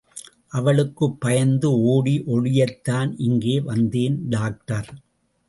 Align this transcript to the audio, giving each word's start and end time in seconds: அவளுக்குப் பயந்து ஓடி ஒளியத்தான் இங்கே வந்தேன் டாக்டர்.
அவளுக்குப் 0.49 1.19
பயந்து 1.19 1.81
ஓடி 1.81 2.23
ஒளியத்தான் 2.27 3.13
இங்கே 3.17 3.59
வந்தேன் 3.61 4.27
டாக்டர். 4.27 4.89